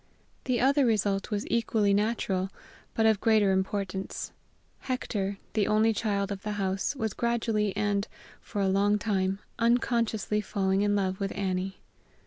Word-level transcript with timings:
The 0.45 0.59
other 0.59 0.83
result 0.83 1.29
was 1.29 1.45
equally 1.47 1.93
natural, 1.93 2.49
but 2.95 3.05
of 3.05 3.21
greater 3.21 3.51
importance; 3.51 4.31
Hector, 4.79 5.37
the 5.53 5.67
only 5.67 5.93
child 5.93 6.31
of 6.31 6.41
the 6.41 6.53
house, 6.53 6.95
was 6.95 7.13
gradually 7.13 7.71
and, 7.77 8.07
for 8.39 8.61
a 8.61 8.67
long 8.67 8.97
time, 8.97 9.37
unconsciously 9.59 10.41
falling 10.41 10.81
in 10.81 10.95
love 10.95 11.19
with 11.19 11.31
Annie. 11.37 11.81